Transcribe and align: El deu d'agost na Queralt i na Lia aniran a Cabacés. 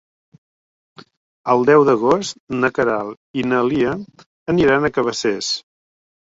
El 1.53 1.61
deu 1.69 1.85
d'agost 1.89 2.39
na 2.63 2.71
Queralt 2.79 3.43
i 3.43 3.45
na 3.51 3.61
Lia 3.69 3.93
aniran 4.55 4.91
a 4.91 4.93
Cabacés. 4.97 5.53